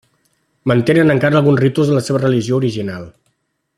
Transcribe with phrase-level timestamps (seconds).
[0.71, 3.07] Mantenen encara alguns ritus de la seva religió original.